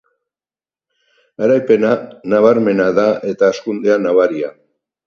[1.43, 1.93] Garapena
[2.35, 4.57] “nabarmena” da, eta hazkundea nabaria